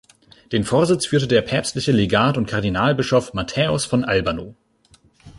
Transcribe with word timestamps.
Den 0.51 0.63
Vorsitz 0.63 1.05
führte 1.05 1.27
der 1.27 1.43
päpstliche 1.43 1.91
Legat 1.91 2.35
und 2.35 2.47
Kardinalbischof 2.47 3.35
Matthäus 3.35 3.85
von 3.85 4.03
Albano. 4.03 4.55